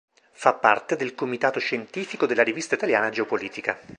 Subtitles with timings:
[0.31, 3.77] Fa parte del Comitato Scientifico della rivista italiana "Geopolitica".